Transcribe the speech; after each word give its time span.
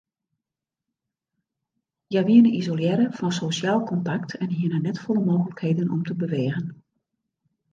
Hja 2.13 2.23
wiene 2.29 2.51
isolearre 2.61 3.05
fan 3.17 3.35
sosjaal 3.39 3.83
kontakt 3.91 4.35
en 4.47 4.57
hiene 4.57 4.79
net 4.87 4.97
folle 5.03 5.23
mooglikheden 5.29 5.93
om 5.99 6.01
te 6.09 6.13
bewegen. 6.25 6.67